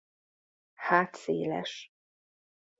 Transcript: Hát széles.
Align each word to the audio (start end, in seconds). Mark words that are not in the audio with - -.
Hát 0.73 1.15
széles. 1.15 1.93